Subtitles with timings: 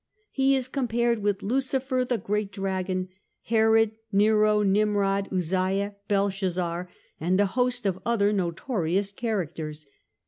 [0.31, 3.09] He is compared with Lucifer, the great Dragon,
[3.43, 6.89] Herod, Nero, Nimrod, Uzziah, Belshazzar,
[7.19, 9.85] and a host of other notorious characters.